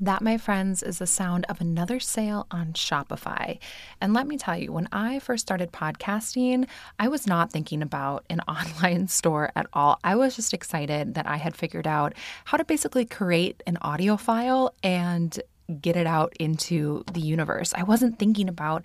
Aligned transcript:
That, 0.00 0.22
my 0.22 0.38
friends, 0.38 0.82
is 0.82 0.98
the 0.98 1.06
sound 1.06 1.44
of 1.48 1.60
another 1.60 2.00
sale 2.00 2.46
on 2.50 2.72
Shopify. 2.72 3.58
And 4.00 4.14
let 4.14 4.26
me 4.26 4.38
tell 4.38 4.56
you, 4.56 4.72
when 4.72 4.88
I 4.90 5.18
first 5.18 5.42
started 5.42 5.70
podcasting, 5.70 6.66
I 6.98 7.08
was 7.08 7.26
not 7.26 7.52
thinking 7.52 7.82
about 7.82 8.24
an 8.30 8.40
online 8.48 9.08
store 9.08 9.52
at 9.54 9.66
all. 9.72 10.00
I 10.02 10.16
was 10.16 10.34
just 10.34 10.54
excited 10.54 11.14
that 11.14 11.26
I 11.26 11.36
had 11.36 11.56
figured 11.56 11.86
out 11.86 12.14
how 12.44 12.56
to 12.56 12.64
basically 12.64 13.04
create 13.04 13.62
an 13.66 13.76
audio 13.82 14.16
file 14.16 14.74
and 14.82 15.38
get 15.80 15.96
it 15.96 16.06
out 16.06 16.34
into 16.40 17.04
the 17.12 17.20
universe. 17.20 17.72
I 17.76 17.82
wasn't 17.82 18.18
thinking 18.18 18.48
about 18.48 18.84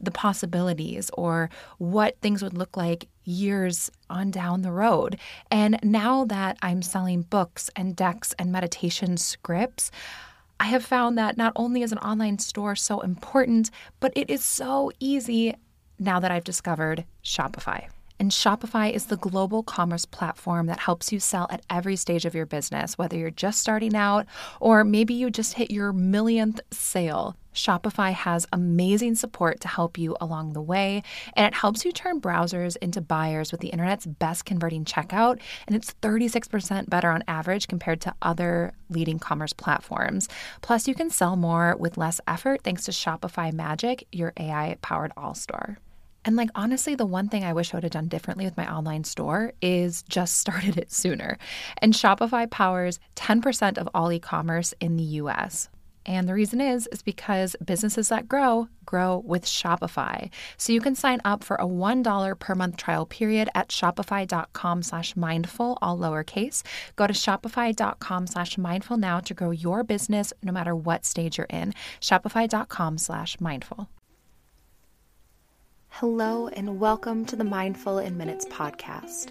the 0.00 0.10
possibilities 0.10 1.10
or 1.14 1.48
what 1.78 2.18
things 2.20 2.42
would 2.42 2.56
look 2.56 2.76
like 2.76 3.08
years 3.24 3.90
on 4.10 4.30
down 4.30 4.62
the 4.62 4.72
road. 4.72 5.18
And 5.50 5.78
now 5.82 6.24
that 6.26 6.58
I'm 6.60 6.82
selling 6.82 7.22
books 7.22 7.70
and 7.76 7.94
decks 7.94 8.34
and 8.38 8.50
meditation 8.50 9.16
scripts, 9.16 9.90
I 10.62 10.66
have 10.66 10.84
found 10.84 11.18
that 11.18 11.36
not 11.36 11.52
only 11.56 11.82
is 11.82 11.90
an 11.90 11.98
online 11.98 12.38
store 12.38 12.76
so 12.76 13.00
important, 13.00 13.72
but 13.98 14.12
it 14.14 14.30
is 14.30 14.44
so 14.44 14.92
easy 15.00 15.56
now 15.98 16.20
that 16.20 16.30
I've 16.30 16.44
discovered 16.44 17.04
Shopify. 17.24 17.88
And 18.22 18.30
Shopify 18.30 18.92
is 18.92 19.06
the 19.06 19.16
global 19.16 19.64
commerce 19.64 20.04
platform 20.04 20.66
that 20.66 20.78
helps 20.78 21.10
you 21.10 21.18
sell 21.18 21.48
at 21.50 21.66
every 21.68 21.96
stage 21.96 22.24
of 22.24 22.36
your 22.36 22.46
business, 22.46 22.96
whether 22.96 23.16
you're 23.16 23.32
just 23.32 23.58
starting 23.58 23.96
out 23.96 24.26
or 24.60 24.84
maybe 24.84 25.12
you 25.12 25.28
just 25.28 25.54
hit 25.54 25.72
your 25.72 25.92
millionth 25.92 26.60
sale. 26.70 27.34
Shopify 27.52 28.12
has 28.12 28.46
amazing 28.52 29.16
support 29.16 29.58
to 29.62 29.66
help 29.66 29.98
you 29.98 30.16
along 30.20 30.52
the 30.52 30.62
way, 30.62 31.02
and 31.34 31.48
it 31.48 31.54
helps 31.54 31.84
you 31.84 31.90
turn 31.90 32.20
browsers 32.20 32.76
into 32.76 33.00
buyers 33.00 33.50
with 33.50 33.60
the 33.60 33.70
internet's 33.70 34.06
best 34.06 34.44
converting 34.44 34.84
checkout, 34.84 35.40
and 35.66 35.74
it's 35.74 35.92
36% 36.00 36.88
better 36.88 37.10
on 37.10 37.24
average 37.26 37.66
compared 37.66 38.00
to 38.02 38.14
other 38.22 38.72
leading 38.88 39.18
commerce 39.18 39.52
platforms. 39.52 40.28
Plus, 40.60 40.86
you 40.86 40.94
can 40.94 41.10
sell 41.10 41.34
more 41.34 41.74
with 41.76 41.98
less 41.98 42.20
effort 42.28 42.62
thanks 42.62 42.84
to 42.84 42.92
Shopify 42.92 43.52
Magic, 43.52 44.06
your 44.12 44.32
AI 44.36 44.76
powered 44.80 45.10
all 45.16 45.34
store. 45.34 45.78
And 46.24 46.36
like 46.36 46.50
honestly, 46.54 46.94
the 46.94 47.06
one 47.06 47.28
thing 47.28 47.44
I 47.44 47.52
wish 47.52 47.72
I 47.72 47.76
would 47.76 47.84
have 47.84 47.92
done 47.92 48.08
differently 48.08 48.44
with 48.44 48.56
my 48.56 48.72
online 48.72 49.04
store 49.04 49.52
is 49.60 50.02
just 50.04 50.36
started 50.38 50.76
it 50.76 50.92
sooner. 50.92 51.38
And 51.78 51.92
Shopify 51.92 52.50
powers 52.50 52.98
10% 53.16 53.78
of 53.78 53.88
all 53.94 54.12
e-commerce 54.12 54.74
in 54.80 54.96
the 54.96 55.04
US. 55.20 55.68
And 56.04 56.28
the 56.28 56.34
reason 56.34 56.60
is 56.60 56.88
is 56.88 57.02
because 57.02 57.54
businesses 57.64 58.08
that 58.08 58.28
grow 58.28 58.68
grow 58.84 59.18
with 59.18 59.44
Shopify. 59.44 60.30
So 60.56 60.72
you 60.72 60.80
can 60.80 60.96
sign 60.96 61.20
up 61.24 61.44
for 61.44 61.56
a 61.56 61.64
$1 61.64 62.38
per 62.40 62.54
month 62.54 62.76
trial 62.76 63.06
period 63.06 63.48
at 63.54 63.68
shopify.com 63.68 64.82
slash 64.82 65.14
mindful, 65.14 65.78
all 65.80 65.96
lowercase. 65.96 66.62
Go 66.96 67.06
to 67.06 67.12
shopify.com 67.12 68.26
slash 68.26 68.58
mindful 68.58 68.96
now 68.96 69.20
to 69.20 69.34
grow 69.34 69.50
your 69.50 69.84
business 69.84 70.32
no 70.42 70.52
matter 70.52 70.74
what 70.74 71.04
stage 71.04 71.38
you're 71.38 71.46
in. 71.50 71.72
Shopify.com 72.00 72.98
slash 72.98 73.40
mindful. 73.40 73.88
Hello, 76.02 76.48
and 76.48 76.80
welcome 76.80 77.24
to 77.26 77.36
the 77.36 77.44
Mindful 77.44 78.00
in 78.00 78.16
Minutes 78.16 78.44
podcast, 78.46 79.28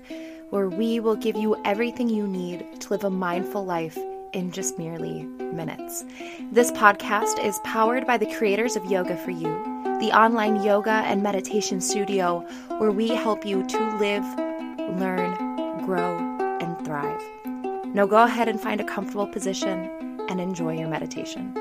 where 0.52 0.69
we 0.69 1.02
will 1.02 1.17
give 1.17 1.36
you 1.36 1.61
everything 1.66 2.08
you 2.08 2.25
need 2.25 2.80
to 2.80 2.89
live 2.91 3.03
a 3.03 3.09
mindful 3.09 3.66
life 3.66 3.97
in 4.31 4.53
just 4.53 4.78
merely 4.78 5.23
minutes. 5.23 6.05
This 6.50 6.72
podcast 6.72 7.44
is 7.44 7.59
powered 7.66 8.08
by 8.08 8.17
the 8.17 8.33
creators 8.38 8.78
of 8.78 8.86
Yoga 8.86 9.17
for 9.17 9.31
You, 9.31 9.50
the 10.00 10.17
online 10.17 10.63
yoga 10.63 11.03
and 11.03 11.22
meditation 11.22 11.81
studio 11.81 12.39
where 12.78 12.91
we 12.91 13.09
help 13.09 13.45
you 13.45 13.67
to 13.67 13.97
live, 13.97 14.23
learn, 14.97 15.83
grow, 15.83 16.17
and 16.61 16.85
thrive. 16.85 17.22
Now 17.94 18.06
go 18.06 18.23
ahead 18.23 18.47
and 18.47 18.61
find 18.61 18.80
a 18.80 18.85
comfortable 18.85 19.28
position 19.28 19.91
and 20.30 20.39
enjoy 20.39 20.80
your 20.80 20.88
meditation. 20.88 21.53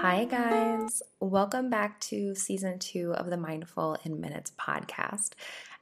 Hi, 0.00 0.24
guys. 0.24 1.02
Welcome 1.20 1.68
back 1.68 2.00
to 2.00 2.34
season 2.34 2.78
two 2.78 3.12
of 3.12 3.28
the 3.28 3.36
Mindful 3.36 3.98
in 4.02 4.18
Minutes 4.18 4.50
podcast. 4.58 5.32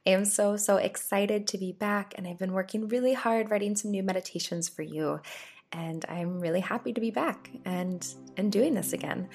I 0.05 0.09
am 0.09 0.25
so, 0.25 0.57
so 0.57 0.75
excited 0.75 1.47
to 1.47 1.57
be 1.57 1.71
back, 1.71 2.15
and 2.17 2.27
I've 2.27 2.37
been 2.37 2.51
working 2.51 2.89
really 2.89 3.13
hard 3.13 3.49
writing 3.49 3.77
some 3.77 3.91
new 3.91 4.03
meditations 4.03 4.67
for 4.67 4.81
you. 4.81 5.21
And 5.71 6.03
I'm 6.09 6.41
really 6.41 6.59
happy 6.59 6.91
to 6.91 6.99
be 6.99 7.11
back 7.11 7.49
and, 7.63 8.05
and 8.35 8.51
doing 8.51 8.73
this 8.73 8.91
again. 8.91 9.29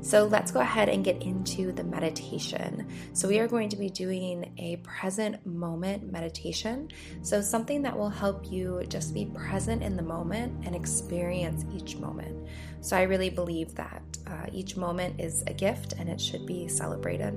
So 0.00 0.26
let's 0.26 0.52
go 0.52 0.60
ahead 0.60 0.88
and 0.88 1.04
get 1.04 1.22
into 1.22 1.72
the 1.72 1.82
meditation. 1.82 2.86
So, 3.12 3.28
we 3.28 3.38
are 3.38 3.48
going 3.48 3.68
to 3.70 3.76
be 3.76 3.88
doing 3.88 4.52
a 4.58 4.76
present 4.76 5.44
moment 5.44 6.12
meditation. 6.12 6.90
So, 7.22 7.40
something 7.40 7.82
that 7.82 7.96
will 7.96 8.10
help 8.10 8.50
you 8.50 8.84
just 8.88 9.14
be 9.14 9.26
present 9.26 9.82
in 9.82 9.96
the 9.96 10.02
moment 10.02 10.64
and 10.64 10.76
experience 10.76 11.64
each 11.74 11.96
moment. 11.96 12.46
So, 12.82 12.96
I 12.96 13.02
really 13.02 13.30
believe 13.30 13.74
that 13.74 14.02
uh, 14.26 14.46
each 14.52 14.76
moment 14.76 15.20
is 15.20 15.42
a 15.46 15.54
gift 15.54 15.94
and 15.98 16.08
it 16.08 16.20
should 16.20 16.46
be 16.46 16.68
celebrated. 16.68 17.34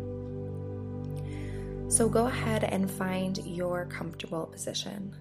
So, 1.88 2.08
go 2.08 2.28
ahead 2.28 2.66
and 2.66 2.92
find 2.92 3.38
your 3.48 3.86
comfortable 3.86 4.46
position. 4.46 5.16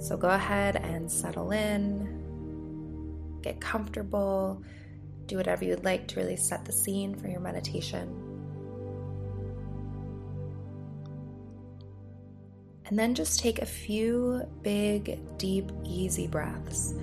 So, 0.00 0.16
go 0.16 0.30
ahead 0.30 0.76
and 0.76 1.08
settle 1.10 1.52
in 1.52 2.27
get 3.42 3.60
comfortable, 3.60 4.62
do 5.26 5.36
whatever 5.36 5.64
you'd 5.64 5.84
like 5.84 6.08
to 6.08 6.20
really 6.20 6.36
set 6.36 6.64
the 6.64 6.72
scene 6.72 7.14
for 7.14 7.28
your 7.28 7.40
meditation. 7.40 8.28
And 12.86 12.98
then 12.98 13.14
just 13.14 13.38
take 13.38 13.60
a 13.60 13.66
few 13.66 14.42
big, 14.62 15.20
deep, 15.36 15.70
easy 15.84 16.26
breaths. 16.26 16.94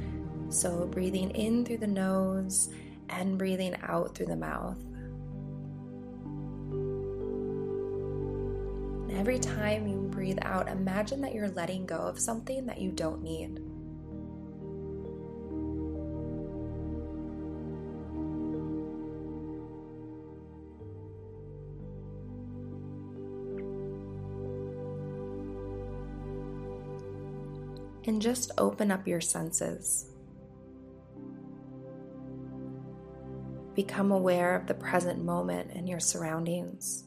So, 0.50 0.88
breathing 0.88 1.32
in 1.32 1.64
through 1.64 1.78
the 1.78 1.88
nose 1.88 2.70
and 3.10 3.38
breathing 3.38 3.76
out 3.84 4.16
through 4.16 4.26
the 4.28 4.36
mouth. 4.36 4.78
Every 9.16 9.40
time 9.40 9.88
you 9.88 10.08
breathe 10.10 10.40
out, 10.42 10.68
imagine 10.68 11.22
that 11.22 11.34
you're 11.34 11.50
letting 11.50 11.86
go 11.86 11.98
of 11.98 12.20
something 12.20 12.66
that 12.66 12.82
you 12.82 12.92
don't 12.92 13.22
need. 13.22 13.60
And 28.08 28.22
just 28.22 28.52
open 28.58 28.92
up 28.92 29.08
your 29.08 29.22
senses. 29.22 30.08
Become 33.76 34.12
aware 34.12 34.56
of 34.56 34.68
the 34.68 34.74
present 34.74 35.24
moment 35.24 35.72
and 35.74 35.90
your 35.90 36.00
surroundings. 36.00 37.04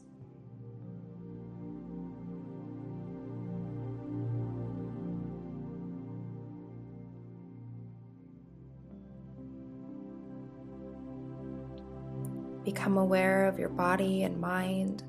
Become 12.63 12.97
aware 12.97 13.47
of 13.47 13.57
your 13.57 13.69
body 13.69 14.21
and 14.23 14.39
mind 14.39 15.01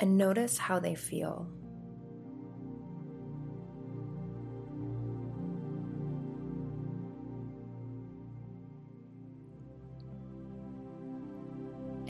and 0.00 0.18
notice 0.18 0.58
how 0.58 0.78
they 0.78 0.94
feel. 0.94 1.48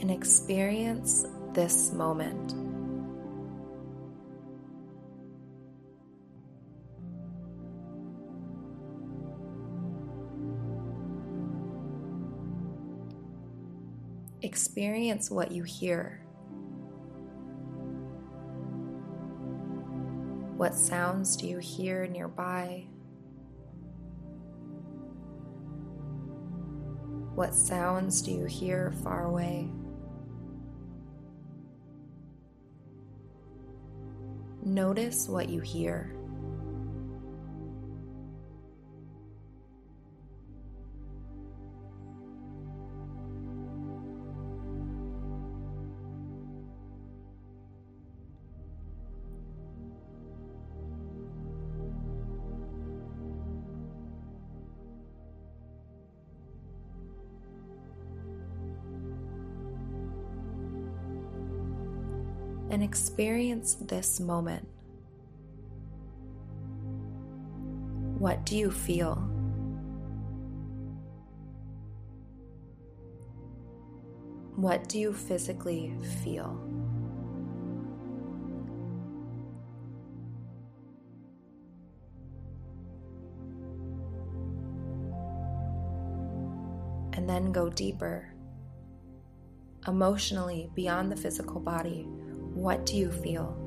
And 0.03 0.11
experience 0.11 1.25
this 1.53 1.93
moment. 1.93 2.53
Experience 14.41 15.31
what 15.31 15.53
you 15.53 15.63
hear. 15.63 16.19
What 20.57 20.75
sounds 20.75 21.37
do 21.37 21.47
you 21.47 21.59
hear 21.59 22.07
nearby? 22.07 22.87
What 27.35 27.55
sounds 27.55 28.21
do 28.21 28.31
you 28.31 28.43
hear 28.43 28.93
far 29.01 29.27
away? 29.27 29.69
Notice 34.73 35.29
what 35.29 35.49
you 35.49 35.61
hear. 35.61 36.09
And 62.73 62.81
experience 62.81 63.75
this 63.75 64.19
moment. 64.19 64.67
What 68.17 68.47
do 68.47 68.57
you 68.57 68.71
feel? 68.71 69.13
What 74.55 74.89
do 74.89 74.97
you 74.97 75.13
physically 75.13 75.93
feel? 76.23 76.59
And 87.13 87.29
then 87.29 87.51
go 87.51 87.69
deeper. 87.69 88.33
Emotionally, 89.87 90.71
beyond 90.73 91.11
the 91.11 91.15
physical 91.15 91.59
body, 91.59 92.07
what 92.53 92.85
do 92.85 92.95
you 92.95 93.11
feel? 93.11 93.57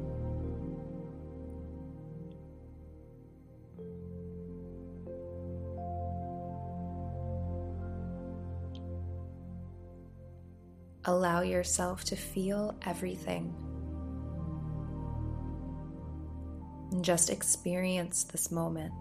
Allow 11.05 11.43
yourself 11.43 12.03
to 12.05 12.17
feel 12.17 12.75
everything. 12.85 13.55
And 16.91 17.05
just 17.05 17.31
experience 17.31 18.25
this 18.25 18.50
moment. 18.50 18.93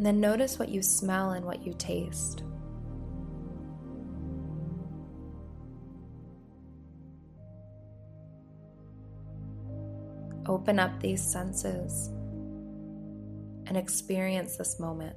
And 0.00 0.06
then 0.06 0.18
notice 0.18 0.58
what 0.58 0.70
you 0.70 0.80
smell 0.80 1.32
and 1.32 1.44
what 1.44 1.62
you 1.66 1.74
taste. 1.74 2.42
Open 10.46 10.78
up 10.78 10.98
these 11.02 11.22
senses 11.22 12.08
and 13.66 13.76
experience 13.76 14.56
this 14.56 14.80
moment. 14.80 15.14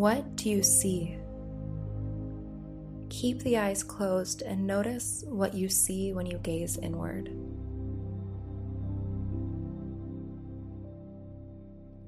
What 0.00 0.34
do 0.34 0.48
you 0.48 0.62
see? 0.62 1.18
Keep 3.10 3.40
the 3.40 3.58
eyes 3.58 3.82
closed 3.82 4.40
and 4.40 4.66
notice 4.66 5.22
what 5.28 5.52
you 5.52 5.68
see 5.68 6.14
when 6.14 6.24
you 6.24 6.38
gaze 6.38 6.78
inward. 6.78 7.28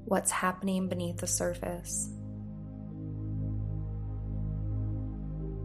What's 0.06 0.30
happening 0.30 0.88
beneath 0.88 1.18
the 1.18 1.26
surface? 1.26 2.08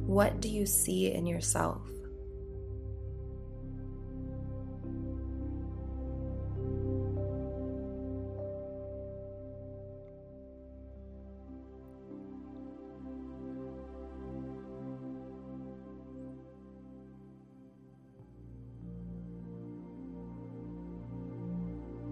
What 0.05 0.41
do 0.41 0.49
you 0.49 0.65
see 0.65 1.13
in 1.13 1.25
yourself? 1.27 1.81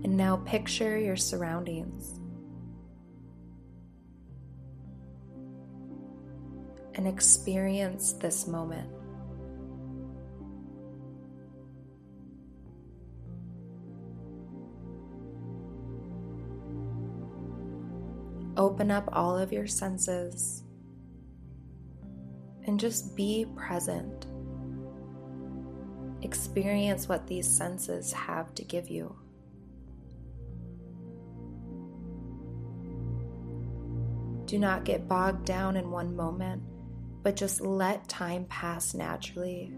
And 0.05 0.17
now 0.17 0.37
picture 0.45 0.99
your 0.99 1.15
surroundings. 1.15 2.19
And 6.93 7.07
experience 7.07 8.13
this 8.13 8.45
moment. 8.45 8.87
Open 18.57 18.91
up 18.91 19.09
all 19.11 19.35
of 19.35 19.51
your 19.51 19.65
senses 19.65 20.61
and 22.67 22.79
just 22.79 23.15
be 23.15 23.47
present. 23.55 24.27
Experience 26.21 27.09
what 27.09 27.25
these 27.25 27.47
senses 27.47 28.13
have 28.13 28.53
to 28.53 28.63
give 28.63 28.87
you. 28.87 29.15
Do 34.45 34.59
not 34.59 34.85
get 34.85 35.07
bogged 35.07 35.45
down 35.45 35.75
in 35.75 35.89
one 35.89 36.15
moment, 36.15 36.61
but 37.23 37.35
just 37.35 37.61
let 37.61 38.07
time 38.07 38.45
pass 38.45 38.93
naturally 38.93 39.73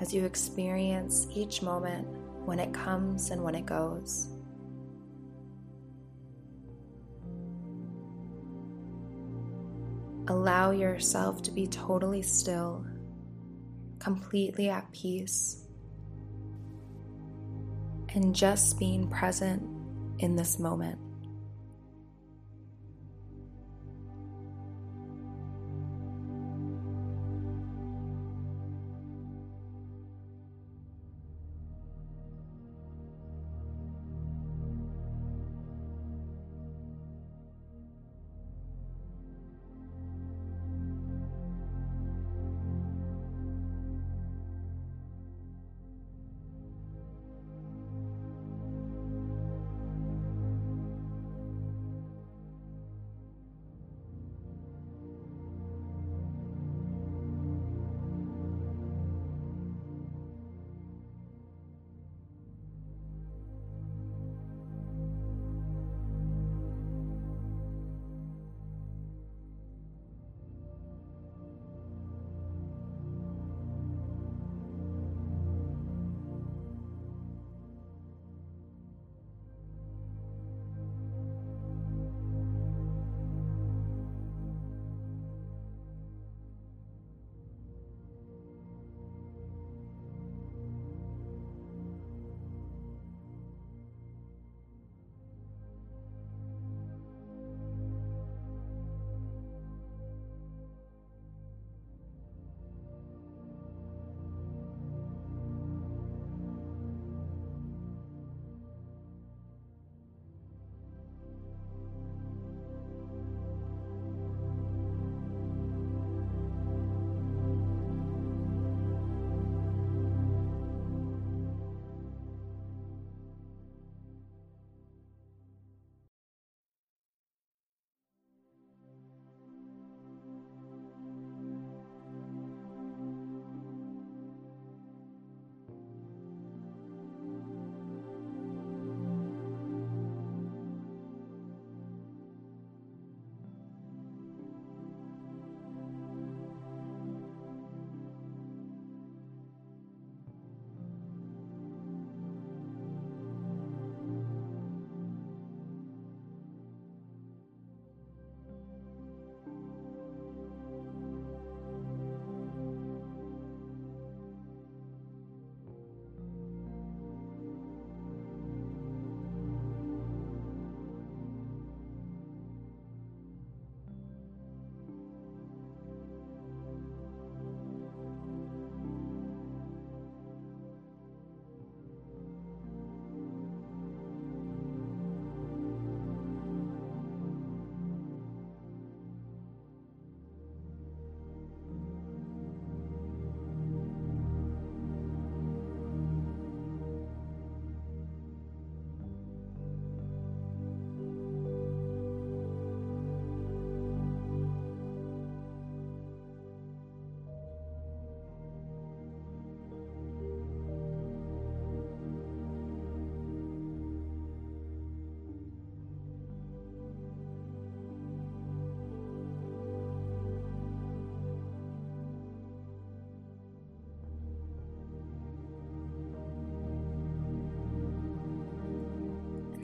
as 0.00 0.12
you 0.12 0.24
experience 0.24 1.26
each 1.34 1.62
moment 1.62 2.06
when 2.44 2.58
it 2.58 2.74
comes 2.74 3.30
and 3.30 3.42
when 3.42 3.54
it 3.54 3.64
goes. 3.64 4.28
Allow 10.28 10.72
yourself 10.72 11.40
to 11.42 11.50
be 11.50 11.66
totally 11.66 12.20
still, 12.20 12.84
completely 13.98 14.68
at 14.68 14.90
peace, 14.92 15.64
and 18.10 18.34
just 18.34 18.78
being 18.78 19.08
present 19.08 19.62
in 20.18 20.34
this 20.34 20.58
moment. 20.58 20.98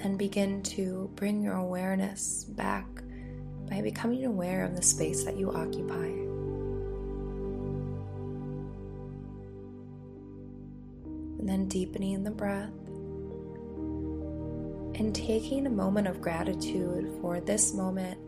And 0.05 0.19
begin 0.19 0.63
to 0.65 1.11
bring 1.15 1.43
your 1.43 1.55
awareness 1.55 2.45
back 2.45 2.87
by 3.71 3.81
becoming 3.81 4.27
aware 4.27 4.65
of 4.65 4.75
the 4.75 4.83
space 4.83 5.23
that 5.23 5.39
you 5.39 5.51
occupy. 5.53 6.07
And 11.39 11.49
then 11.49 11.69
deepening 11.69 12.25
the 12.25 12.33
breath 12.33 12.73
and 14.95 15.15
taking 15.15 15.67
a 15.67 15.71
moment 15.71 16.09
of 16.09 16.21
gratitude 16.21 17.09
for 17.21 17.41
this 17.41 17.73
moment 17.73 18.19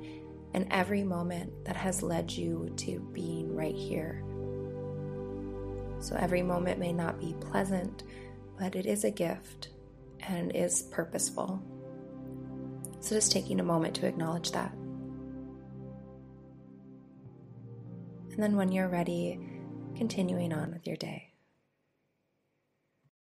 and 0.55 0.67
every 0.71 1.03
moment 1.03 1.53
that 1.65 1.77
has 1.77 2.03
led 2.03 2.31
you 2.31 2.73
to 2.77 3.01
being 3.13 3.55
right 3.55 3.75
here. 3.75 4.23
So 5.99 6.17
every 6.17 6.43
moment 6.43 6.79
may 6.79 6.93
not 6.93 7.19
be 7.19 7.35
pleasant, 7.41 8.05
but 8.59 8.77
it 8.77 8.87
is 8.87 9.03
a 9.03 9.11
gift 9.11 9.71
and 10.29 10.55
is 10.55 10.83
purposeful. 10.83 11.63
So 13.01 13.15
just 13.15 13.33
taking 13.33 13.61
a 13.61 13.65
moment 13.65 13.95
to 13.97 14.07
acknowledge 14.07 14.53
that. 14.53 14.73
And 18.33 18.43
then 18.43 18.57
when 18.57 18.73
you're 18.73 18.89
ready, 18.89 19.39
continuing 19.95 20.53
on 20.53 20.73
with 20.73 20.87
your 20.87 20.97
day. 20.97 21.34